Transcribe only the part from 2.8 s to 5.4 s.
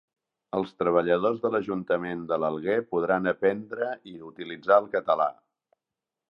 podran aprendre i utilitzar el català